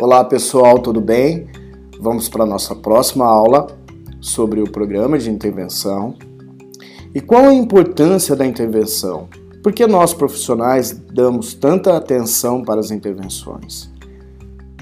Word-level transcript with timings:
Olá 0.00 0.24
pessoal, 0.24 0.80
tudo 0.80 1.00
bem? 1.00 1.46
Vamos 2.00 2.28
para 2.28 2.42
a 2.42 2.46
nossa 2.46 2.74
próxima 2.74 3.26
aula 3.26 3.68
sobre 4.20 4.60
o 4.60 4.68
programa 4.68 5.16
de 5.16 5.30
intervenção. 5.30 6.16
E 7.14 7.20
qual 7.20 7.44
a 7.44 7.54
importância 7.54 8.34
da 8.34 8.44
intervenção? 8.44 9.28
Por 9.62 9.72
que 9.72 9.86
nós 9.86 10.12
profissionais 10.12 10.90
damos 10.90 11.54
tanta 11.54 11.96
atenção 11.96 12.60
para 12.60 12.80
as 12.80 12.90
intervenções? 12.90 13.88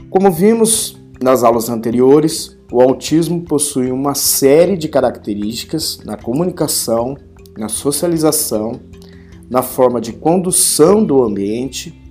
Como 0.09 0.31
vimos 0.31 0.99
nas 1.23 1.45
aulas 1.45 1.69
anteriores, 1.69 2.57
o 2.73 2.81
autismo 2.81 3.43
possui 3.43 3.93
uma 3.93 4.15
série 4.15 4.79
de 4.79 4.89
características 4.89 6.01
na 6.07 6.17
comunicação, 6.17 7.19
na 7.59 7.69
socialização, 7.69 8.81
na 9.51 9.61
forma 9.61 10.01
de 10.01 10.15
condução 10.15 11.05
do 11.05 11.23
ambiente 11.23 12.02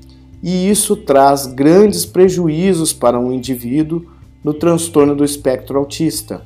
e 0.42 0.70
isso 0.70 0.96
traz 0.96 1.46
grandes 1.46 2.06
prejuízos 2.06 2.92
para 2.94 3.20
um 3.20 3.32
indivíduo 3.32 4.06
no 4.44 4.54
transtorno 4.54 5.16
do 5.16 5.24
espectro 5.24 5.78
autista. 5.78 6.44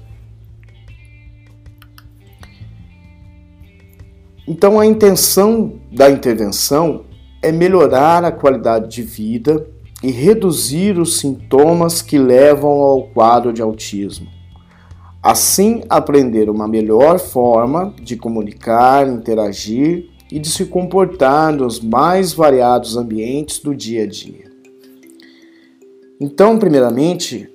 Então, 4.48 4.80
a 4.80 4.86
intenção 4.86 5.80
da 5.92 6.10
intervenção 6.10 7.06
é 7.42 7.52
melhorar 7.52 8.24
a 8.24 8.32
qualidade 8.32 8.90
de 8.94 9.02
vida 9.02 9.66
e 10.04 10.12
reduzir 10.12 11.00
os 11.00 11.20
sintomas 11.20 12.02
que 12.02 12.18
levam 12.18 12.70
ao 12.70 13.04
quadro 13.08 13.52
de 13.52 13.62
autismo. 13.62 14.28
Assim, 15.24 15.84
aprender 15.90 16.50
uma 16.50 16.68
melhor 16.68 17.18
forma 17.18 17.94
de 18.00 18.16
comunicar, 18.16 19.08
interagir 19.08 20.12
e 20.32 20.40
de 20.40 20.50
se 20.50 20.66
comportar 20.66 21.54
nos 21.54 21.80
mais 21.80 22.34
variados 22.34 22.98
ambientes 22.98 23.60
do 23.60 23.76
dia 23.76 24.04
a 24.04 24.08
dia. 24.08 24.46
Então, 26.20 26.58
primeiramente, 26.58 27.50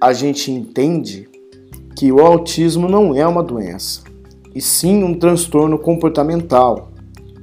a 0.00 0.12
gente 0.12 0.50
entende 0.50 1.28
que 1.96 2.10
o 2.10 2.20
autismo 2.20 2.88
não 2.88 3.14
é 3.14 3.26
uma 3.26 3.42
doença, 3.42 4.02
e 4.54 4.60
sim 4.60 5.02
um 5.02 5.18
transtorno 5.18 5.78
comportamental, 5.78 6.92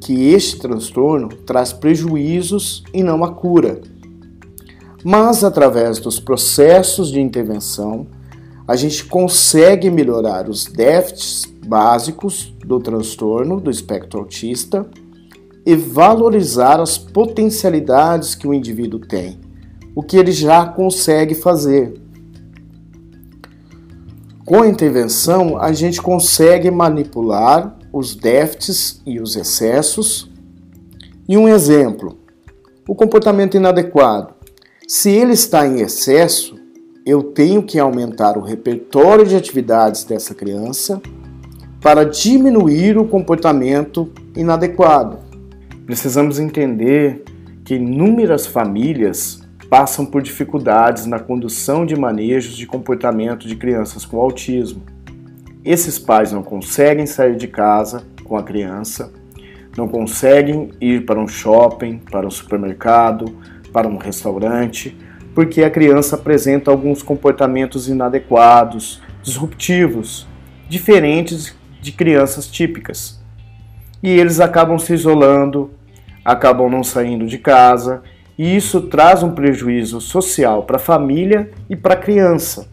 que 0.01 0.29
este 0.29 0.59
transtorno 0.59 1.29
traz 1.29 1.71
prejuízos 1.71 2.83
e 2.93 3.03
não 3.03 3.23
a 3.23 3.31
cura. 3.31 3.81
Mas 5.03 5.43
através 5.43 5.99
dos 5.99 6.19
processos 6.19 7.11
de 7.11 7.19
intervenção, 7.19 8.07
a 8.67 8.75
gente 8.75 9.05
consegue 9.05 9.89
melhorar 9.89 10.49
os 10.49 10.65
déficits 10.65 11.52
básicos 11.65 12.55
do 12.65 12.79
transtorno 12.79 13.59
do 13.59 13.71
espectro 13.71 14.19
autista 14.19 14.85
e 15.65 15.75
valorizar 15.75 16.79
as 16.79 16.97
potencialidades 16.97 18.35
que 18.35 18.47
o 18.47 18.53
indivíduo 18.53 18.99
tem, 18.99 19.39
o 19.95 20.03
que 20.03 20.17
ele 20.17 20.31
já 20.31 20.65
consegue 20.65 21.33
fazer. 21.35 21.93
Com 24.45 24.61
a 24.61 24.67
intervenção, 24.67 25.57
a 25.57 25.71
gente 25.71 26.01
consegue 26.01 26.69
manipular 26.69 27.77
os 27.93 28.13
déficits 28.13 29.01
e 29.05 29.21
os 29.21 29.37
excessos. 29.37 30.29
E 31.29 31.37
um 31.37 31.47
exemplo: 31.47 32.17
o 32.87 32.93
comportamento 32.93 33.55
inadequado. 33.55 34.33
Se 34.85 35.09
ele 35.09 35.31
está 35.31 35.65
em 35.65 35.79
excesso, 35.79 36.59
eu 37.05 37.23
tenho 37.23 37.63
que 37.63 37.79
aumentar 37.79 38.37
o 38.37 38.41
repertório 38.41 39.25
de 39.25 39.35
atividades 39.35 40.03
dessa 40.03 40.35
criança 40.35 41.01
para 41.83 42.05
diminuir 42.05 42.97
o 42.97 43.05
comportamento 43.05 44.09
inadequado. 44.37 45.19
Precisamos 45.85 46.39
entender 46.39 47.25
que 47.65 47.75
inúmeras 47.75 48.47
famílias 48.47 49.41
passam 49.69 50.05
por 50.05 50.21
dificuldades 50.21 51.05
na 51.05 51.19
condução 51.19 51.85
de 51.85 51.93
manejos 51.97 52.55
de 52.55 52.65
comportamento 52.65 53.45
de 53.45 53.57
crianças 53.57 54.05
com 54.05 54.17
autismo. 54.17 54.81
Esses 55.65 55.99
pais 55.99 56.31
não 56.31 56.41
conseguem 56.41 57.05
sair 57.05 57.35
de 57.35 57.49
casa 57.49 58.03
com 58.23 58.37
a 58.37 58.43
criança, 58.43 59.11
não 59.75 59.89
conseguem 59.89 60.69
ir 60.79 61.05
para 61.05 61.19
um 61.19 61.27
shopping, 61.27 61.97
para 61.97 62.25
um 62.25 62.31
supermercado, 62.31 63.25
para 63.73 63.89
um 63.89 63.97
restaurante, 63.97 64.97
porque 65.35 65.61
a 65.63 65.69
criança 65.69 66.15
apresenta 66.15 66.71
alguns 66.71 67.03
comportamentos 67.03 67.89
inadequados, 67.89 69.01
disruptivos, 69.21 70.25
diferentes 70.69 71.53
de 71.83 71.91
crianças 71.91 72.47
típicas. 72.47 73.21
E 74.01 74.09
eles 74.09 74.39
acabam 74.39 74.79
se 74.79 74.93
isolando, 74.93 75.71
acabam 76.23 76.69
não 76.69 76.83
saindo 76.83 77.27
de 77.27 77.37
casa, 77.37 78.01
e 78.37 78.55
isso 78.55 78.81
traz 78.81 79.21
um 79.21 79.31
prejuízo 79.31 80.01
social 80.01 80.63
para 80.63 80.77
a 80.77 80.79
família 80.79 81.51
e 81.69 81.75
para 81.75 81.93
a 81.93 81.97
criança. 81.97 82.67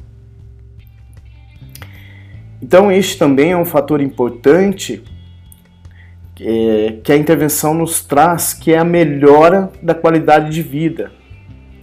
Então, 2.62 2.90
este 2.90 3.18
também 3.18 3.52
é 3.52 3.56
um 3.56 3.64
fator 3.64 4.00
importante 4.00 5.02
é, 6.40 6.98
que 7.02 7.12
a 7.12 7.16
intervenção 7.16 7.74
nos 7.74 8.02
traz, 8.02 8.54
que 8.54 8.72
é 8.72 8.78
a 8.78 8.84
melhora 8.84 9.70
da 9.82 9.94
qualidade 9.94 10.50
de 10.50 10.62
vida 10.62 11.10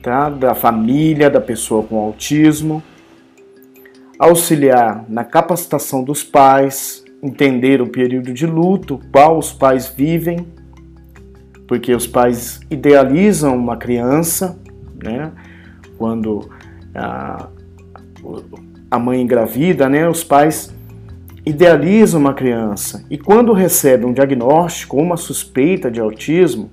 tá? 0.02 0.30
da 0.30 0.56
família, 0.56 1.30
da 1.30 1.42
pessoa 1.42 1.84
com 1.84 2.00
autismo, 2.00 2.82
auxiliar 4.18 5.06
na 5.10 5.26
capacitação 5.26 6.02
dos 6.02 6.24
pais, 6.24 7.04
entender 7.22 7.82
o 7.82 7.88
período 7.88 8.34
de 8.34 8.46
luto, 8.46 9.00
qual 9.12 9.38
os 9.38 9.52
pais 9.52 9.88
vivem, 9.88 10.48
porque 11.68 11.94
os 11.94 12.08
pais 12.08 12.60
idealizam 12.70 13.56
uma 13.56 13.76
criança, 13.76 14.58
né? 15.04 15.32
Quando 15.98 16.50
a, 16.94 17.48
a 18.90 19.00
mãe 19.00 19.22
engravida, 19.22 19.90
né? 19.90 20.08
Os 20.08 20.24
pais 20.24 20.74
idealizam 21.46 22.20
uma 22.20 22.34
criança 22.34 23.06
e 23.10 23.18
quando 23.18 23.54
recebe 23.54 24.06
um 24.06 24.14
diagnóstico 24.14 24.98
ou 24.98 25.04
uma 25.04 25.18
suspeita 25.18 25.90
de 25.90 26.00
autismo, 26.00 26.70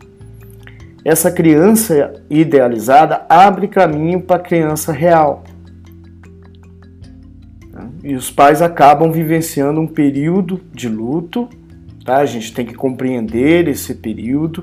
essa 1.04 1.30
criança 1.30 2.14
idealizada 2.30 3.26
abre 3.28 3.68
caminho 3.68 4.20
para 4.20 4.36
a 4.36 4.40
criança 4.40 4.90
real. 4.90 5.44
E 8.04 8.14
os 8.14 8.30
pais 8.30 8.60
acabam 8.60 9.10
vivenciando 9.10 9.80
um 9.80 9.86
período 9.86 10.60
de 10.70 10.90
luto, 10.90 11.48
tá? 12.04 12.18
A 12.18 12.26
gente 12.26 12.52
tem 12.52 12.66
que 12.66 12.74
compreender 12.74 13.66
esse 13.66 13.94
período, 13.94 14.62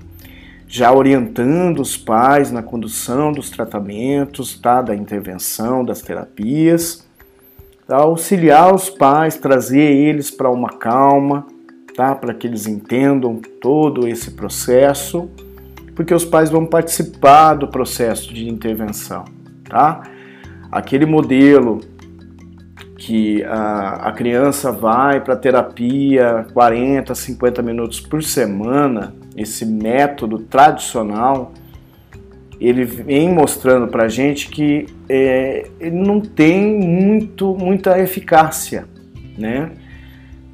já 0.68 0.94
orientando 0.94 1.80
os 1.80 1.98
pais 1.98 2.52
na 2.52 2.62
condução 2.62 3.32
dos 3.32 3.50
tratamentos, 3.50 4.60
tá? 4.60 4.84
Da 4.84 4.96
intervenção, 4.96 5.84
das 5.84 6.04
terapias, 6.04 7.04
tá? 7.88 7.96
auxiliar 7.96 8.76
os 8.76 8.92
pais, 8.92 9.38
trazer 9.38 9.92
eles 9.92 10.30
para 10.30 10.52
uma 10.52 10.70
calma, 10.70 11.48
tá? 11.96 12.14
Para 12.14 12.36
que 12.36 12.46
eles 12.46 12.68
entendam 12.68 13.42
todo 13.60 14.08
esse 14.08 14.32
processo, 14.32 15.28
porque 15.96 16.14
os 16.14 16.24
pais 16.24 16.52
vão 16.52 16.64
participar 16.68 17.56
do 17.56 17.68
processo 17.68 18.32
de 18.32 18.48
intervenção, 18.48 19.26
tá? 19.68 20.04
Aquele 20.72 21.08
modelo 21.08 21.82
que 23.02 23.44
a, 23.46 24.10
a 24.10 24.12
criança 24.12 24.72
vai 24.72 25.20
para 25.22 25.36
terapia 25.36 26.46
40, 26.54 27.16
50 27.16 27.64
minutos 27.64 28.00
por 28.00 28.22
semana, 28.22 29.16
esse 29.36 29.66
método 29.66 30.38
tradicional, 30.38 31.52
ele 32.60 32.86
vem 32.86 33.34
mostrando 33.34 33.88
para 33.88 34.04
a 34.04 34.08
gente 34.08 34.50
que 34.50 34.86
é, 35.10 35.68
ele 35.80 35.96
não 35.96 36.22
tem 36.22 36.80
muito, 36.80 37.56
muita 37.56 38.00
eficácia, 38.00 38.86
né? 39.36 39.72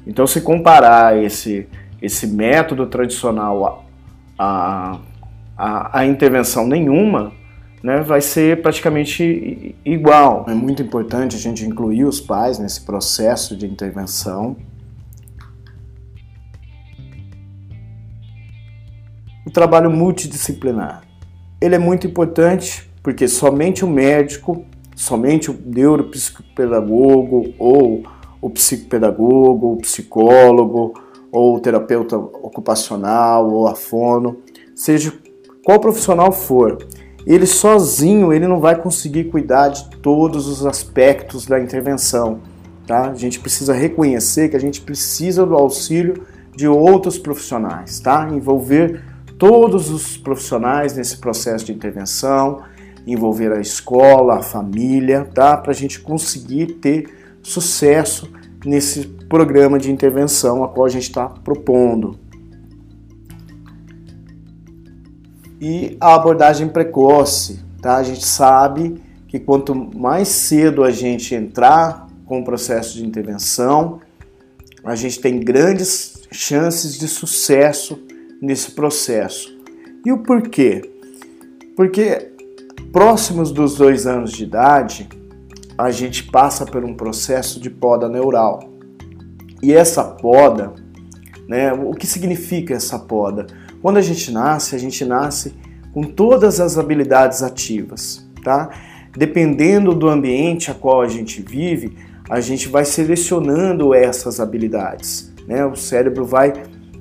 Então, 0.06 0.26
se 0.26 0.40
comparar 0.40 1.22
esse, 1.22 1.68
esse 2.00 2.26
método 2.28 2.86
tradicional 2.86 3.86
a, 4.38 4.98
a, 5.54 5.98
a 5.98 6.06
intervenção 6.06 6.66
nenhuma, 6.66 7.30
né, 7.82 8.02
vai 8.02 8.20
ser 8.20 8.60
praticamente 8.62 9.76
igual. 9.84 10.44
É 10.48 10.54
muito 10.54 10.82
importante 10.82 11.36
a 11.36 11.38
gente 11.38 11.64
incluir 11.64 12.04
os 12.04 12.20
pais 12.20 12.58
nesse 12.58 12.80
processo 12.80 13.56
de 13.56 13.66
intervenção. 13.66 14.56
O 19.46 19.50
trabalho 19.50 19.90
multidisciplinar. 19.90 21.02
Ele 21.60 21.74
é 21.74 21.78
muito 21.78 22.06
importante 22.06 22.88
porque 23.02 23.26
somente 23.26 23.84
o 23.84 23.88
médico, 23.88 24.64
somente 24.94 25.50
o 25.50 25.58
neuropsicopedagogo 25.64 27.54
ou 27.58 28.02
o 28.40 28.50
psicopedagogo, 28.50 29.72
o 29.72 29.76
psicólogo 29.78 30.94
ou 31.32 31.56
o 31.56 31.60
terapeuta 31.60 32.16
ocupacional 32.16 33.48
ou 33.50 33.66
a 33.66 33.74
fono, 33.74 34.38
seja 34.74 35.12
qual 35.64 35.80
profissional 35.80 36.32
for, 36.32 36.78
ele 37.34 37.46
sozinho 37.46 38.32
ele 38.32 38.48
não 38.48 38.58
vai 38.58 38.74
conseguir 38.80 39.24
cuidar 39.24 39.68
de 39.68 39.90
todos 39.98 40.48
os 40.48 40.64
aspectos 40.64 41.44
da 41.46 41.60
intervenção. 41.60 42.40
Tá? 42.86 43.10
A 43.10 43.14
gente 43.14 43.38
precisa 43.38 43.74
reconhecer 43.74 44.48
que 44.48 44.56
a 44.56 44.60
gente 44.60 44.80
precisa 44.80 45.44
do 45.44 45.54
auxílio 45.54 46.24
de 46.56 46.66
outros 46.66 47.18
profissionais, 47.18 48.00
tá? 48.00 48.26
Envolver 48.32 49.04
todos 49.38 49.90
os 49.90 50.16
profissionais 50.16 50.96
nesse 50.96 51.18
processo 51.18 51.66
de 51.66 51.72
intervenção, 51.72 52.62
envolver 53.06 53.52
a 53.52 53.60
escola, 53.60 54.38
a 54.38 54.42
família, 54.42 55.28
tá? 55.34 55.54
Para 55.56 55.70
a 55.70 55.74
gente 55.74 56.00
conseguir 56.00 56.78
ter 56.80 57.10
sucesso 57.42 58.32
nesse 58.64 59.06
programa 59.28 59.78
de 59.78 59.92
intervenção 59.92 60.64
a 60.64 60.68
qual 60.68 60.86
a 60.86 60.90
gente 60.90 61.04
está 61.04 61.28
propondo. 61.28 62.18
E 65.60 65.96
a 66.00 66.14
abordagem 66.14 66.68
precoce, 66.68 67.60
tá? 67.82 67.96
A 67.96 68.02
gente 68.02 68.24
sabe 68.24 69.00
que 69.26 69.38
quanto 69.38 69.74
mais 69.74 70.28
cedo 70.28 70.84
a 70.84 70.90
gente 70.90 71.34
entrar 71.34 72.06
com 72.24 72.40
o 72.40 72.44
processo 72.44 72.96
de 72.96 73.04
intervenção, 73.04 74.00
a 74.84 74.94
gente 74.94 75.20
tem 75.20 75.40
grandes 75.40 76.22
chances 76.30 76.98
de 76.98 77.08
sucesso 77.08 77.98
nesse 78.40 78.72
processo. 78.72 79.56
E 80.04 80.12
o 80.12 80.18
porquê? 80.18 80.82
Porque 81.76 82.32
próximos 82.92 83.50
dos 83.50 83.76
dois 83.76 84.06
anos 84.06 84.32
de 84.32 84.44
idade, 84.44 85.08
a 85.76 85.90
gente 85.90 86.24
passa 86.24 86.64
por 86.64 86.84
um 86.84 86.94
processo 86.94 87.60
de 87.60 87.70
poda 87.70 88.08
neural. 88.08 88.60
E 89.62 89.72
essa 89.72 90.04
poda, 90.04 90.72
né, 91.48 91.72
o 91.72 91.92
que 91.92 92.06
significa 92.06 92.74
essa 92.74 92.98
poda? 92.98 93.46
Quando 93.80 93.96
a 93.96 94.02
gente 94.02 94.30
nasce, 94.32 94.74
a 94.74 94.78
gente 94.78 95.04
nasce 95.04 95.54
com 95.92 96.02
todas 96.02 96.60
as 96.60 96.76
habilidades 96.78 97.42
ativas, 97.42 98.28
tá? 98.42 98.70
Dependendo 99.16 99.94
do 99.94 100.08
ambiente 100.08 100.70
a 100.70 100.74
qual 100.74 101.00
a 101.00 101.08
gente 101.08 101.42
vive, 101.42 101.96
a 102.28 102.40
gente 102.40 102.68
vai 102.68 102.84
selecionando 102.84 103.94
essas 103.94 104.38
habilidades. 104.38 105.32
Né? 105.46 105.64
O 105.64 105.74
cérebro 105.74 106.24
vai 106.24 106.52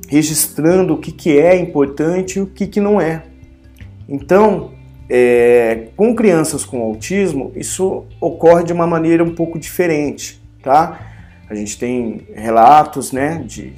registrando 0.08 0.94
o 0.94 0.98
que, 0.98 1.12
que 1.12 1.38
é 1.38 1.60
importante 1.60 2.40
e 2.40 2.42
o 2.42 2.48
que, 2.48 2.66
que 2.66 2.80
não 2.80 3.00
é. 3.02 3.24
Então, 4.08 4.72
é, 5.10 5.90
com 5.98 6.16
crianças 6.16 6.64
com 6.64 6.82
autismo, 6.82 7.52
isso 7.56 8.06
ocorre 8.22 8.64
de 8.64 8.72
uma 8.72 8.88
maneira 8.88 9.24
um 9.24 9.36
pouco 9.36 9.60
diferente, 9.60 10.42
tá? 10.64 11.00
A 11.50 11.56
gente 11.56 11.78
tem 11.78 12.28
relatos, 12.34 13.12
né, 13.12 13.44
de, 13.46 13.74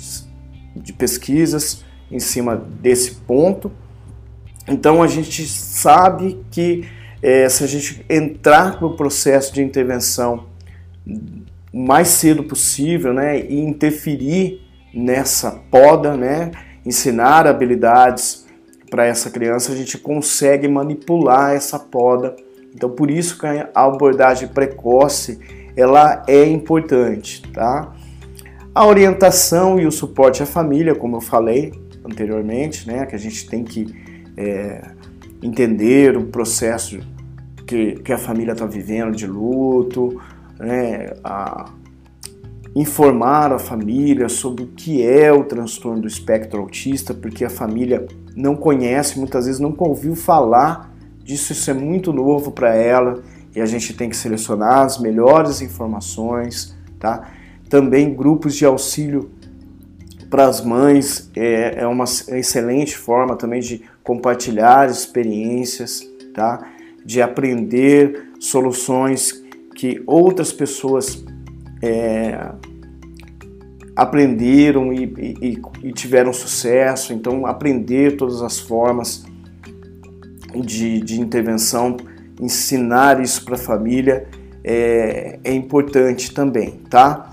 de 0.76 0.94
pesquisas 0.94 1.84
em 2.12 2.20
cima 2.20 2.56
desse 2.56 3.12
ponto. 3.12 3.72
Então, 4.68 5.02
a 5.02 5.08
gente 5.08 5.46
sabe 5.48 6.40
que 6.52 6.88
é, 7.22 7.48
se 7.50 7.64
a 7.64 7.68
gente 7.68 8.06
entrar 8.10 8.82
no 8.82 8.96
processo 8.96 9.54
de 9.54 9.62
intervenção 9.62 10.46
o 11.72 11.86
mais 11.86 12.08
cedo 12.08 12.44
possível, 12.44 13.14
né, 13.14 13.40
e 13.40 13.60
interferir 13.60 14.62
nessa 14.94 15.52
poda, 15.70 16.16
né, 16.16 16.52
ensinar 16.86 17.46
habilidades 17.46 18.48
para 18.90 19.06
essa 19.06 19.30
criança, 19.30 19.72
a 19.72 19.76
gente 19.76 19.98
consegue 19.98 20.68
manipular 20.68 21.54
essa 21.54 21.78
poda. 21.78 22.36
Então, 22.74 22.90
por 22.90 23.12
isso 23.12 23.38
que 23.38 23.46
a 23.46 23.70
abordagem 23.74 24.48
precoce 24.48 25.40
ela 25.76 26.24
é 26.28 26.46
importante, 26.46 27.42
tá? 27.54 27.94
A 28.74 28.86
orientação 28.86 29.80
e 29.80 29.86
o 29.86 29.92
suporte 29.92 30.42
à 30.42 30.46
família, 30.46 30.96
como 30.96 31.18
eu 31.18 31.22
falei 31.22 31.72
anteriormente, 32.12 32.88
né, 32.88 33.06
que 33.06 33.16
a 33.16 33.20
gente 33.20 33.48
tem 33.48 33.64
que 33.64 33.94
é, 34.36 34.92
entender 35.42 36.18
o 36.18 36.26
processo 36.26 37.00
que, 37.66 37.96
que 37.96 38.12
a 38.12 38.18
família 38.18 38.54
está 38.54 38.66
vivendo 38.66 39.16
de 39.16 39.28
luto, 39.28 40.20
né, 40.60 41.14
a 41.24 41.72
informar 42.76 43.52
a 43.52 43.60
família 43.60 44.30
sobre 44.30 44.64
o 44.64 44.68
que 44.68 45.04
é 45.04 45.32
o 45.32 45.44
transtorno 45.44 46.02
do 46.02 46.08
espectro 46.08 46.62
autista, 46.62 47.14
porque 47.14 47.44
a 47.44 47.50
família 47.50 48.06
não 48.36 48.56
conhece, 48.56 49.18
muitas 49.18 49.46
vezes 49.46 49.60
nunca 49.60 49.84
ouviu 49.84 50.16
falar 50.16 50.94
disso, 51.24 51.52
isso 51.52 51.70
é 51.70 51.74
muito 51.74 52.14
novo 52.14 52.52
para 52.52 52.76
ela 52.76 53.22
e 53.56 53.60
a 53.60 53.66
gente 53.66 53.94
tem 53.94 54.10
que 54.10 54.16
selecionar 54.16 54.86
as 54.86 55.00
melhores 55.00 55.62
informações, 55.62 56.76
tá? 57.00 57.32
Também 57.68 58.14
grupos 58.14 58.56
de 58.56 58.66
auxílio 58.66 59.32
para 60.30 60.46
as 60.46 60.64
mães 60.64 61.30
é, 61.36 61.82
é 61.82 61.88
uma 61.88 62.04
excelente 62.04 62.96
forma 62.96 63.36
também 63.36 63.60
de 63.60 63.82
compartilhar 64.04 64.90
experiências, 64.90 66.08
tá? 66.34 66.68
De 67.04 67.22
aprender 67.22 68.30
soluções 68.40 69.44
que 69.76 70.02
outras 70.06 70.54
pessoas 70.54 71.24
é, 71.82 72.52
aprenderam 73.96 74.94
e, 74.94 75.06
e, 75.42 75.62
e, 75.84 75.92
tiveram 75.92 76.32
sucesso. 76.32 77.12
Então, 77.12 77.46
aprender 77.46 78.16
todas 78.16 78.42
as 78.42 78.60
formas 78.60 79.26
de, 80.56 81.00
de 81.00 81.20
intervenção, 81.20 81.98
ensinar 82.40 83.22
isso 83.22 83.44
para 83.44 83.56
a 83.56 83.58
família 83.58 84.28
é, 84.64 85.40
é 85.44 85.54
importante 85.54 86.34
também, 86.34 86.80
tá? 86.90 87.29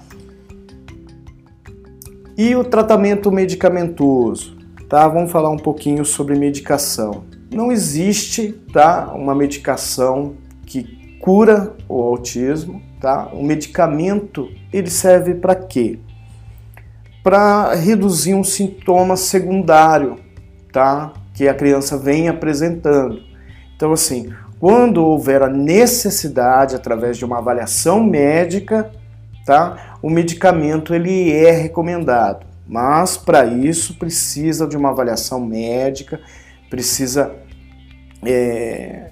E 2.38 2.54
o 2.54 2.62
tratamento 2.62 3.32
medicamentoso, 3.32 4.58
tá? 4.90 5.08
Vamos 5.08 5.32
falar 5.32 5.48
um 5.48 5.56
pouquinho 5.56 6.04
sobre 6.04 6.38
medicação. 6.38 7.24
Não 7.50 7.72
existe, 7.72 8.52
tá, 8.74 9.10
uma 9.14 9.34
medicação 9.34 10.34
que 10.66 11.18
cura 11.18 11.74
o 11.88 11.98
autismo, 12.02 12.82
tá? 13.00 13.30
O 13.32 13.42
medicamento 13.42 14.50
ele 14.70 14.90
serve 14.90 15.34
para 15.34 15.54
quê? 15.54 15.98
Para 17.24 17.74
reduzir 17.74 18.34
um 18.34 18.44
sintoma 18.44 19.16
secundário, 19.16 20.16
tá? 20.70 21.14
Que 21.32 21.48
a 21.48 21.54
criança 21.54 21.96
vem 21.96 22.28
apresentando. 22.28 23.18
Então 23.74 23.92
assim, 23.94 24.30
quando 24.60 25.02
houver 25.02 25.42
a 25.42 25.48
necessidade 25.48 26.76
através 26.76 27.16
de 27.16 27.24
uma 27.24 27.38
avaliação 27.38 28.04
médica, 28.04 28.90
tá? 29.46 29.96
O 30.02 30.10
medicamento 30.10 30.93
ele 30.93 31.32
é 31.32 31.52
recomendado, 31.52 32.44
mas 32.66 33.16
para 33.16 33.46
isso 33.46 33.96
precisa 33.96 34.66
de 34.66 34.76
uma 34.76 34.90
avaliação 34.90 35.40
médica, 35.40 36.20
precisa 36.69 37.32
é, 38.25 39.10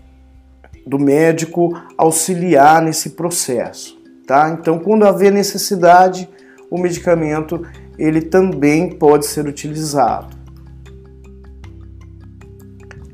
do 0.85 0.99
médico 0.99 1.73
auxiliar 1.97 2.83
nesse 2.83 3.11
processo, 3.11 3.97
tá? 4.27 4.51
Então, 4.51 4.81
quando 4.81 5.07
haver 5.07 5.33
necessidade, 5.33 6.29
o 6.69 6.77
medicamento 6.77 7.65
ele 7.97 8.21
também 8.21 8.91
pode 8.91 9.27
ser 9.27 9.47
utilizado. 9.47 10.37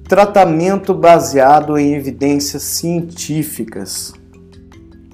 Tratamento 0.09 0.95
baseado 0.95 1.79
em 1.79 1.95
evidências 1.95 2.63
científicas. 2.63 4.13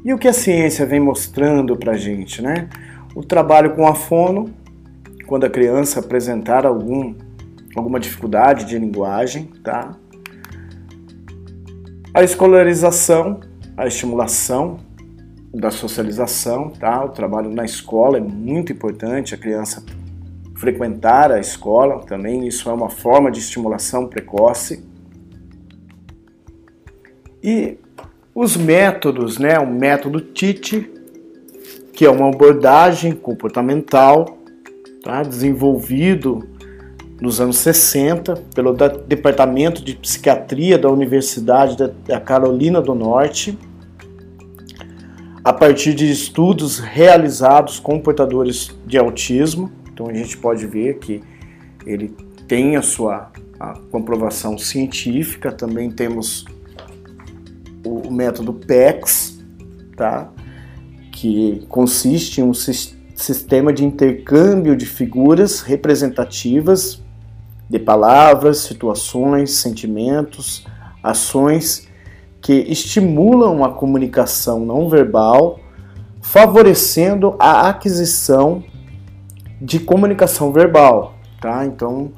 E 0.07 0.15
o 0.15 0.19
que 0.19 0.29
a 0.29 0.33
ciência 0.33 0.87
vem 0.87 1.01
mostrando 1.01 1.77
para 1.77 1.95
a 1.95 1.97
gente, 1.97 2.41
né? 2.41 2.69
O 3.13 3.25
trabalho 3.25 3.75
com 3.75 3.89
a 3.89 3.95
fono, 3.97 4.55
quando 5.27 5.43
a 5.43 5.51
criança 5.51 5.99
apresentar 5.99 6.65
algum, 6.65 7.13
alguma 7.75 7.99
dificuldade 7.99 8.67
de 8.67 8.79
linguagem, 8.79 9.47
tá? 9.65 9.97
A 12.15 12.23
escolarização, 12.23 13.41
a 13.77 13.89
estimulação 13.89 14.79
da 15.53 15.73
socialização, 15.73 16.71
tá? 16.71 17.05
O 17.05 17.09
trabalho 17.09 17.51
na 17.51 17.65
escola 17.65 18.19
é 18.19 18.21
muito 18.21 18.73
importante, 18.73 19.35
a 19.35 19.39
criança 19.39 19.85
frequentar 20.55 21.33
a 21.33 21.41
escola 21.41 21.99
também, 22.07 22.47
isso 22.47 22.71
é 22.71 22.73
uma 22.73 22.91
forma 22.91 23.29
de 23.29 23.41
estimulação 23.41 24.07
precoce. 24.07 24.89
E 27.43 27.77
os 28.37 28.55
métodos, 28.55 29.39
né? 29.39 29.59
O 29.59 29.67
método 29.67 30.21
TIT, 30.21 30.93
que 31.95 32.05
é 32.05 32.11
uma 32.11 32.29
abordagem 32.29 33.13
comportamental, 33.13 34.37
tá? 35.03 35.23
desenvolvido 35.23 36.47
nos 37.19 37.41
anos 37.41 37.57
60 37.57 38.35
pelo 38.55 38.75
Departamento 38.75 39.83
de 39.83 39.97
Psiquiatria 39.97 40.77
da 40.77 40.91
Universidade 40.91 41.79
da 42.07 42.21
Carolina 42.21 42.83
do 42.83 42.95
Norte, 42.95 43.59
a 45.43 45.51
partir 45.51 45.95
de 45.95 46.11
estudos 46.11 46.79
realizados 46.79 47.81
com 47.81 47.99
portadores 47.99 48.71
de 48.87 48.99
autismo. 48.99 49.73
Então 49.91 50.09
a 50.09 50.13
gente 50.13 50.37
pode 50.37 50.67
ver 50.67 50.99
que 50.99 51.23
ele 51.87 52.15
tem 52.47 52.77
a 52.77 52.83
sua 52.83 53.33
a 53.59 53.73
comprovação 53.91 54.59
científica, 54.59 55.51
também 55.51 55.91
temos 55.91 56.45
o 57.87 58.11
método 58.11 58.53
PEX, 58.53 59.39
tá? 59.97 60.31
que 61.13 61.65
consiste 61.69 62.41
em 62.41 62.45
um 62.45 62.53
sistema 62.53 63.73
de 63.73 63.85
intercâmbio 63.85 64.77
de 64.77 64.85
figuras 64.85 65.61
representativas 65.63 67.03
de 67.69 67.79
palavras, 67.79 68.59
situações, 68.59 69.53
sentimentos, 69.53 70.67
ações 71.03 71.89
que 72.41 72.53
estimulam 72.53 73.65
a 73.65 73.71
comunicação 73.73 74.61
não 74.61 74.89
verbal, 74.89 75.59
favorecendo 76.21 77.35
a 77.39 77.69
aquisição 77.69 78.63
de 79.61 79.81
comunicação 79.81 80.53
verbal, 80.53 81.15
tá? 81.41 81.65
Então, 81.65 82.13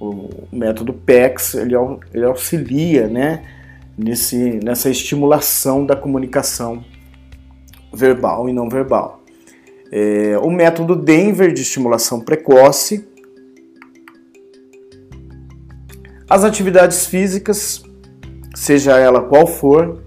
o 0.00 0.28
método 0.52 0.92
PEX 0.92 1.54
ele, 1.54 1.74
ele 2.12 2.24
auxilia, 2.24 3.06
né, 3.06 3.44
nesse, 4.02 4.58
nessa 4.64 4.88
estimulação 4.88 5.84
da 5.84 5.94
comunicação 5.94 6.82
verbal 7.92 8.48
e 8.48 8.52
não 8.52 8.68
verbal. 8.68 9.22
É, 9.92 10.38
o 10.38 10.50
método 10.50 10.96
Denver 10.96 11.52
de 11.52 11.62
estimulação 11.62 12.20
precoce. 12.20 13.06
As 16.28 16.44
atividades 16.44 17.06
físicas, 17.06 17.82
seja 18.54 18.96
ela 18.96 19.20
qual 19.22 19.46
for, 19.46 20.02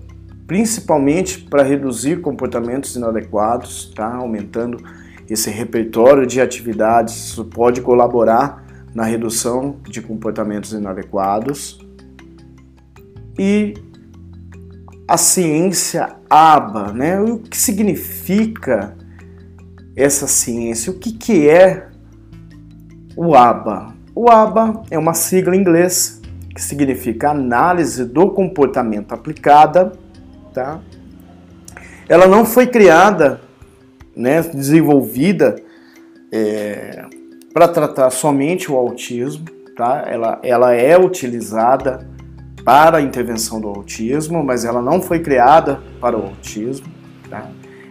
principalmente 0.48 1.40
para 1.40 1.64
reduzir 1.64 2.22
comportamentos 2.22 2.96
inadequados, 2.96 3.92
tá? 3.94 4.16
aumentando 4.16 4.78
esse 5.30 5.50
repertório 5.50 6.26
de 6.26 6.40
atividades, 6.40 7.16
isso 7.16 7.46
pode 7.46 7.82
colaborar 7.82 8.64
na 8.96 9.04
redução 9.04 9.78
de 9.84 10.02
comportamentos 10.02 10.72
inadequados. 10.72 11.83
E 13.38 13.74
a 15.08 15.18
ciência 15.18 16.16
ABA, 16.30 16.94
né? 16.94 17.20
O 17.20 17.40
que 17.40 17.58
significa 17.58 18.96
essa 19.96 20.28
ciência? 20.28 20.92
O 20.92 21.00
que, 21.00 21.12
que 21.12 21.50
é 21.50 21.88
o 23.16 23.36
ABA? 23.36 23.94
O 24.16 24.30
ABA 24.30 24.84
é 24.90 24.98
uma 24.98 25.14
sigla 25.14 25.56
em 25.56 25.60
inglês 25.60 26.22
que 26.54 26.62
significa 26.62 27.32
Análise 27.32 28.06
do 28.06 28.30
Comportamento 28.30 29.12
Aplicada, 29.12 29.92
tá? 30.54 30.80
Ela 32.08 32.28
não 32.28 32.46
foi 32.46 32.68
criada, 32.68 33.42
né, 34.16 34.42
desenvolvida 34.42 35.56
é, 36.32 37.06
para 37.54 37.68
tratar 37.68 38.10
somente 38.12 38.72
o 38.72 38.76
autismo, 38.76 39.46
tá? 39.76 40.04
Ela, 40.08 40.40
ela 40.44 40.74
é 40.74 40.98
utilizada 40.98 42.08
para 42.64 42.98
a 42.98 43.02
intervenção 43.02 43.60
do 43.60 43.68
autismo, 43.68 44.44
mas 44.44 44.64
ela 44.64 44.82
não 44.82 45.02
foi 45.02 45.20
criada 45.20 45.82
para 46.00 46.18
o 46.18 46.24
autismo. 46.24 46.88
Tá? 47.30 47.50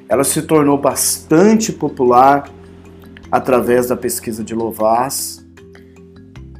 Ela 0.08 0.24
se 0.24 0.42
tornou 0.42 0.78
bastante 0.78 1.72
popular 1.72 2.50
através 3.30 3.88
da 3.88 3.96
pesquisa 3.96 4.42
de 4.42 4.54
Lovaz. 4.54 5.44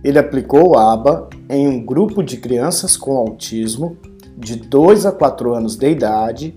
Ele 0.04 0.19
aplicou 0.19 0.76
a 0.76 0.92
ABA 0.92 1.31
em 1.49 1.69
um 1.69 1.85
grupo 1.85 2.23
de 2.23 2.37
crianças 2.37 2.97
com 2.97 3.16
autismo 3.16 3.97
de 4.37 4.57
2 4.57 5.07
a 5.07 5.12
4 5.12 5.54
anos 5.54 5.76
de 5.76 5.90
idade 5.90 6.54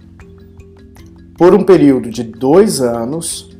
por 1.37 1.53
um 1.53 1.63
período 1.63 2.09
de 2.09 2.23
dois 2.23 2.81
anos 2.81 3.55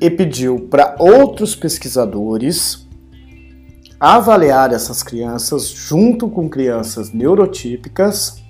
e 0.00 0.10
pediu 0.10 0.68
para 0.68 0.96
outros 0.98 1.54
pesquisadores 1.54 2.85
avaliar 3.98 4.72
essas 4.72 5.02
crianças 5.02 5.68
junto 5.68 6.28
com 6.28 6.48
crianças 6.48 7.12
neurotípicas 7.12 8.42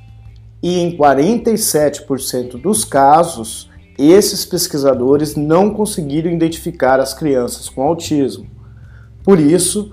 e 0.62 0.80
em 0.80 0.96
47% 0.96 2.60
dos 2.60 2.84
casos, 2.84 3.70
esses 3.98 4.44
pesquisadores 4.44 5.36
não 5.36 5.70
conseguiram 5.70 6.30
identificar 6.30 6.98
as 7.00 7.14
crianças 7.14 7.68
com 7.68 7.82
autismo. 7.82 8.46
Por 9.22 9.38
isso 9.38 9.92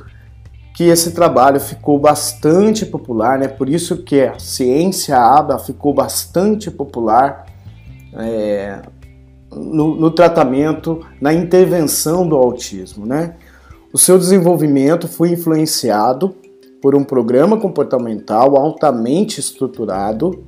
que 0.75 0.85
esse 0.85 1.11
trabalho 1.11 1.59
ficou 1.59 1.99
bastante 1.99 2.85
popular, 2.85 3.37
né? 3.37 3.47
Por 3.47 3.69
isso 3.69 3.97
que 3.97 4.21
a 4.21 4.39
ciência 4.39 5.17
ABA 5.17 5.59
ficou 5.59 5.93
bastante 5.93 6.71
popular 6.71 7.45
é, 8.13 8.81
no, 9.51 9.95
no 9.95 10.09
tratamento, 10.09 11.05
na 11.21 11.31
intervenção 11.31 12.27
do 12.27 12.35
autismo, 12.35 13.05
né? 13.05 13.35
O 13.93 13.97
seu 13.99 14.17
desenvolvimento 14.17 15.07
foi 15.07 15.29
influenciado 15.29 16.35
por 16.81 16.95
um 16.95 17.03
programa 17.03 17.59
comportamental 17.59 18.57
altamente 18.57 19.39
estruturado 19.39 20.43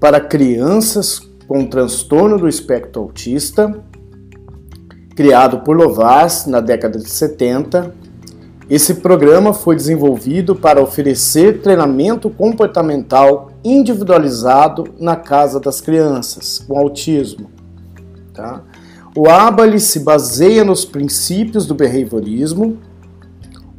para 0.00 0.18
crianças 0.18 1.20
com 1.46 1.66
transtorno 1.66 2.38
do 2.38 2.48
espectro 2.48 3.02
autista, 3.02 3.84
criado 5.14 5.60
por 5.60 5.76
Lovaz 5.76 6.46
na 6.46 6.60
década 6.60 6.98
de 6.98 7.10
70. 7.10 7.94
Esse 8.70 8.94
programa 8.94 9.52
foi 9.52 9.76
desenvolvido 9.76 10.56
para 10.56 10.80
oferecer 10.80 11.60
treinamento 11.60 12.30
comportamental 12.30 13.50
individualizado 13.62 14.84
na 14.98 15.16
casa 15.16 15.60
das 15.60 15.82
crianças 15.82 16.64
com 16.66 16.78
autismo. 16.78 17.50
Tá? 18.32 18.64
O 19.14 19.28
Abel 19.28 19.78
se 19.78 20.00
baseia 20.00 20.64
nos 20.64 20.84
princípios 20.84 21.66
do 21.66 21.74
behaviorismo, 21.74 22.78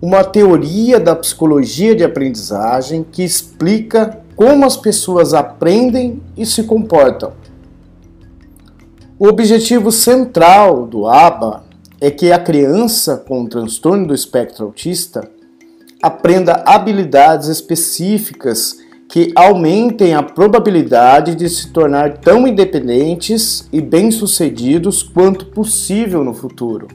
uma 0.02 0.24
teoria 0.24 1.00
da 1.00 1.16
psicologia 1.16 1.96
de 1.96 2.04
aprendizagem 2.04 3.06
que 3.10 3.24
explica 3.24 4.20
como 4.36 4.66
as 4.66 4.78
pessoas 4.78 5.34
aprendem 5.34 6.22
e 6.38 6.46
se 6.46 6.64
comportam. 6.64 7.34
O 9.18 9.28
objetivo 9.28 9.92
central 9.92 10.88
do 10.88 11.06
ABA 11.06 11.64
é 12.00 12.10
que 12.10 12.32
a 12.32 12.40
criança 12.40 13.18
com 13.18 13.46
transtorno 13.46 14.08
do 14.08 14.14
espectro 14.14 14.66
autista 14.66 15.30
aprenda 16.02 16.64
habilidades 16.66 17.50
específicas 17.50 18.78
que 19.10 19.32
aumentem 19.36 20.14
a 20.14 20.22
probabilidade 20.22 21.34
de 21.34 21.50
se 21.50 21.72
tornar 21.72 22.20
tão 22.20 22.48
independentes 22.48 23.68
e 23.74 23.82
bem-sucedidos 23.82 25.02
quanto 25.02 25.48
possível 25.48 26.24
no 26.24 26.32
futuro. 26.32 26.88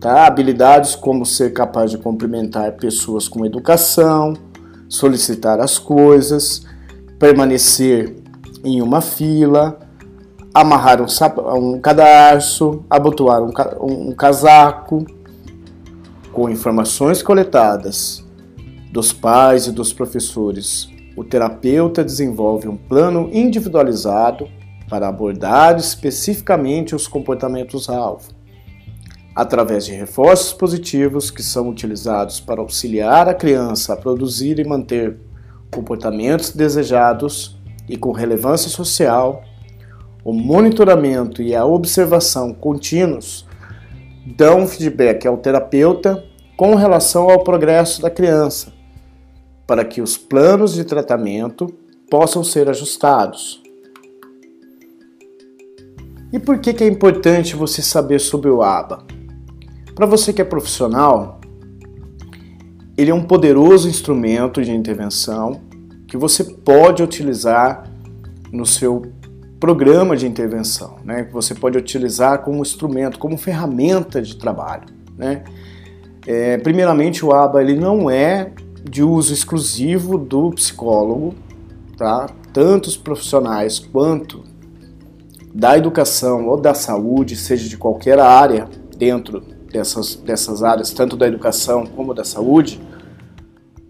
Tá? 0.00 0.26
Habilidades 0.26 0.96
como 0.96 1.26
ser 1.26 1.52
capaz 1.52 1.90
de 1.90 1.98
cumprimentar 1.98 2.72
pessoas 2.76 3.28
com 3.28 3.44
educação, 3.44 4.32
solicitar 4.88 5.60
as 5.60 5.78
coisas, 5.78 6.64
permanecer 7.18 8.16
em 8.64 8.80
uma 8.80 9.02
fila, 9.02 9.78
amarrar 10.54 11.02
um, 11.02 11.74
um 11.74 11.78
cadarço, 11.78 12.82
abotoar 12.88 13.42
um, 13.42 13.52
um 13.82 14.12
casaco, 14.12 15.04
com 16.32 16.48
informações 16.48 17.22
coletadas 17.22 18.24
dos 18.90 19.12
pais 19.12 19.66
e 19.66 19.72
dos 19.72 19.92
professores 19.92 20.96
o 21.18 21.24
terapeuta 21.24 22.04
desenvolve 22.04 22.68
um 22.68 22.76
plano 22.76 23.28
individualizado 23.32 24.48
para 24.88 25.08
abordar 25.08 25.76
especificamente 25.76 26.94
os 26.94 27.08
comportamentos-alvo, 27.08 28.28
através 29.34 29.84
de 29.84 29.92
reforços 29.92 30.52
positivos 30.52 31.28
que 31.28 31.42
são 31.42 31.68
utilizados 31.68 32.38
para 32.38 32.60
auxiliar 32.60 33.28
a 33.28 33.34
criança 33.34 33.94
a 33.94 33.96
produzir 33.96 34.60
e 34.60 34.64
manter 34.64 35.18
comportamentos 35.72 36.52
desejados 36.52 37.58
e 37.88 37.96
com 37.96 38.12
relevância 38.12 38.70
social, 38.70 39.42
o 40.24 40.32
monitoramento 40.32 41.42
e 41.42 41.52
a 41.52 41.66
observação 41.66 42.54
contínuos 42.54 43.44
dão 44.36 44.68
feedback 44.68 45.26
ao 45.26 45.36
terapeuta 45.36 46.24
com 46.56 46.76
relação 46.76 47.28
ao 47.28 47.42
progresso 47.42 48.00
da 48.00 48.08
criança, 48.08 48.77
para 49.68 49.84
que 49.84 50.00
os 50.00 50.16
planos 50.16 50.72
de 50.72 50.82
tratamento 50.82 51.66
possam 52.10 52.42
ser 52.42 52.70
ajustados. 52.70 53.62
E 56.32 56.38
por 56.38 56.58
que, 56.58 56.72
que 56.72 56.82
é 56.82 56.86
importante 56.86 57.54
você 57.54 57.82
saber 57.82 58.18
sobre 58.18 58.48
o 58.48 58.62
ABA? 58.62 59.04
Para 59.94 60.06
você 60.06 60.32
que 60.32 60.40
é 60.40 60.44
profissional, 60.44 61.38
ele 62.96 63.10
é 63.10 63.14
um 63.14 63.22
poderoso 63.22 63.90
instrumento 63.90 64.62
de 64.62 64.72
intervenção 64.72 65.60
que 66.06 66.16
você 66.16 66.42
pode 66.42 67.02
utilizar 67.02 67.92
no 68.50 68.64
seu 68.64 69.02
programa 69.60 70.16
de 70.16 70.26
intervenção, 70.26 70.96
né? 71.04 71.24
que 71.24 71.32
você 71.32 71.54
pode 71.54 71.76
utilizar 71.76 72.38
como 72.42 72.62
instrumento, 72.62 73.18
como 73.18 73.36
ferramenta 73.36 74.22
de 74.22 74.34
trabalho. 74.36 74.86
Né? 75.14 75.44
É, 76.26 76.56
primeiramente, 76.56 77.22
o 77.22 77.32
ABA 77.32 77.62
ele 77.62 77.76
não 77.78 78.10
é 78.10 78.50
de 78.84 79.02
uso 79.02 79.32
exclusivo 79.32 80.18
do 80.18 80.50
psicólogo, 80.50 81.34
tá? 81.96 82.26
Tanto 82.52 82.86
os 82.86 82.96
profissionais 82.96 83.78
quanto 83.78 84.44
da 85.54 85.76
educação 85.76 86.46
ou 86.46 86.56
da 86.56 86.74
saúde, 86.74 87.36
seja 87.36 87.68
de 87.68 87.76
qualquer 87.76 88.18
área 88.18 88.68
dentro 88.96 89.40
dessas, 89.72 90.14
dessas 90.16 90.62
áreas, 90.62 90.92
tanto 90.92 91.16
da 91.16 91.26
educação 91.26 91.86
como 91.86 92.14
da 92.14 92.24
saúde, 92.24 92.80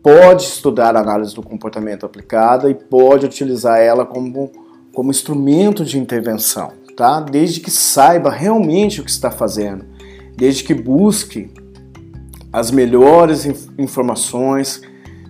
pode 0.03 0.45
estudar 0.45 0.97
a 0.97 1.01
análise 1.01 1.35
do 1.35 1.43
comportamento 1.43 2.07
aplicada 2.07 2.71
e 2.71 2.75
pode 2.75 3.27
utilizar 3.27 3.79
ela 3.79 4.07
como, 4.07 4.51
como 4.95 5.11
instrumento 5.11 5.85
de 5.85 5.99
intervenção, 5.99 6.73
tá? 6.97 7.21
Desde 7.21 7.61
que 7.61 7.71
saiba 7.71 8.31
realmente 8.31 9.01
o 9.01 9.05
que 9.05 9.11
está 9.11 9.31
fazendo, 9.31 9.85
desde 10.37 10.65
que 10.65 10.75
busque 10.75 11.51
as 12.53 12.71
melhores 12.71 13.47
informações, 13.79 14.81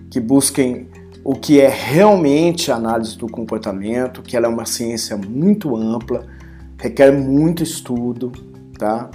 que 0.09 0.19
busquem 0.19 0.87
o 1.23 1.33
que 1.33 1.59
é 1.59 1.67
realmente 1.67 2.71
a 2.71 2.75
análise 2.75 3.17
do 3.17 3.27
comportamento, 3.27 4.21
que 4.21 4.37
ela 4.37 4.47
é 4.47 4.49
uma 4.49 4.65
ciência 4.65 5.17
muito 5.17 5.75
ampla, 5.75 6.25
requer 6.77 7.11
muito 7.11 7.61
estudo, 7.61 8.31
tá? 8.77 9.09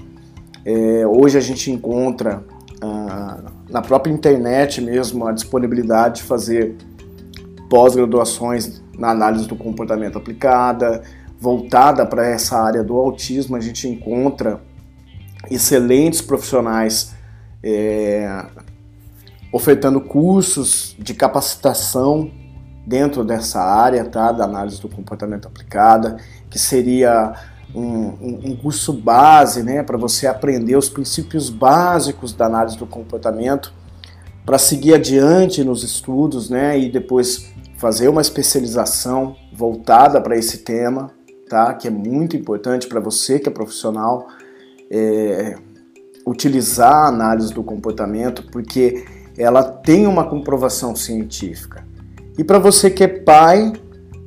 É, 0.64 1.06
hoje 1.06 1.36
a 1.36 1.40
gente 1.40 1.70
encontra 1.70 2.44
ah, 2.80 3.42
na 3.68 3.82
própria 3.82 4.12
internet 4.12 4.80
mesmo 4.80 5.26
a 5.26 5.32
disponibilidade 5.32 6.16
de 6.16 6.22
fazer 6.24 6.76
pós-graduações 7.68 8.82
na 8.98 9.10
análise 9.10 9.48
do 9.48 9.56
comportamento 9.56 10.18
aplicada, 10.18 11.02
voltada 11.38 12.06
para 12.06 12.26
essa 12.26 12.56
área 12.56 12.84
do 12.84 12.96
autismo, 12.96 13.56
a 13.56 13.60
gente 13.60 13.88
encontra 13.88 14.60
excelentes 15.50 16.20
profissionais 16.20 17.13
é, 17.66 18.44
ofertando 19.50 19.98
cursos 19.98 20.94
de 20.98 21.14
capacitação 21.14 22.30
dentro 22.86 23.24
dessa 23.24 23.60
área, 23.60 24.04
tá, 24.04 24.30
da 24.30 24.44
análise 24.44 24.78
do 24.82 24.88
comportamento 24.88 25.48
aplicada, 25.48 26.18
que 26.50 26.58
seria 26.58 27.32
um, 27.74 28.50
um, 28.50 28.56
curso 28.56 28.92
base, 28.92 29.62
né, 29.62 29.82
para 29.82 29.96
você 29.96 30.26
aprender 30.26 30.76
os 30.76 30.90
princípios 30.90 31.48
básicos 31.48 32.34
da 32.34 32.44
análise 32.44 32.76
do 32.76 32.86
comportamento, 32.86 33.72
para 34.44 34.58
seguir 34.58 34.92
adiante 34.92 35.64
nos 35.64 35.82
estudos, 35.82 36.50
né, 36.50 36.78
e 36.78 36.92
depois 36.92 37.50
fazer 37.78 38.08
uma 38.08 38.20
especialização 38.20 39.34
voltada 39.54 40.20
para 40.20 40.36
esse 40.36 40.58
tema, 40.58 41.10
tá, 41.48 41.72
que 41.72 41.88
é 41.88 41.90
muito 41.90 42.36
importante 42.36 42.86
para 42.86 43.00
você 43.00 43.38
que 43.38 43.48
é 43.48 43.52
profissional, 43.52 44.26
é, 44.90 45.56
utilizar 46.26 47.04
a 47.04 47.08
análise 47.08 47.52
do 47.52 47.62
comportamento, 47.62 48.44
porque 48.50 49.04
ela 49.36 49.62
tem 49.62 50.06
uma 50.06 50.24
comprovação 50.24 50.94
científica. 50.94 51.84
E 52.38 52.42
para 52.44 52.58
você 52.58 52.90
que 52.90 53.04
é 53.04 53.08
pai, 53.08 53.72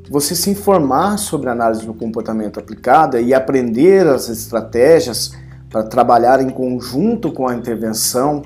você 0.09 0.35
se 0.35 0.49
informar 0.49 1.17
sobre 1.17 1.49
a 1.49 1.51
análise 1.51 1.85
do 1.85 1.93
comportamento 1.93 2.59
aplicada 2.59 3.19
e 3.19 3.33
aprender 3.33 4.07
as 4.07 4.29
estratégias 4.29 5.31
para 5.69 5.83
trabalhar 5.83 6.41
em 6.41 6.49
conjunto 6.49 7.31
com 7.31 7.47
a 7.47 7.55
intervenção 7.55 8.41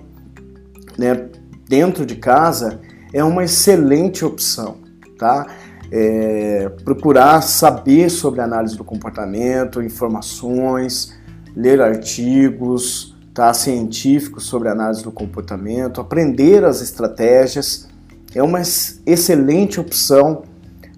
né, 0.97 1.29
dentro 1.67 2.05
de 2.05 2.15
casa 2.15 2.79
é 3.13 3.23
uma 3.23 3.43
excelente 3.43 4.25
opção, 4.25 4.77
tá? 5.17 5.47
É, 5.93 6.69
procurar 6.85 7.41
saber 7.41 8.09
sobre 8.09 8.39
a 8.39 8.45
análise 8.45 8.77
do 8.77 8.83
comportamento, 8.83 9.81
informações, 9.81 11.13
ler 11.53 11.81
artigos 11.81 13.10
tá, 13.33 13.53
científicos 13.53 14.43
sobre 14.43 14.69
análise 14.69 15.03
do 15.03 15.11
comportamento, 15.11 16.01
aprender 16.01 16.63
as 16.63 16.81
estratégias 16.81 17.87
é 18.33 18.41
uma 18.41 18.61
excelente 18.61 19.79
opção 19.79 20.43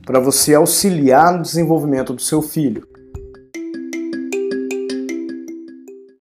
para 0.06 0.20
você 0.20 0.54
auxiliar 0.54 1.34
no 1.34 1.42
desenvolvimento 1.42 2.14
do 2.14 2.22
seu 2.22 2.42
filho. 2.42 2.88